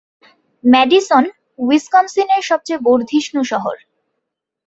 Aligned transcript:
Madison 0.63 1.23
উইসকনসিনের 1.59 2.43
সবচেয়ে 2.49 2.83
বর্ধিষ্ণু 2.87 3.41
শহর। 3.51 3.75